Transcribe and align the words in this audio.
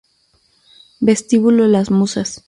Vestíbulo 0.99 1.67
Las 1.67 1.91
Musas 1.91 2.39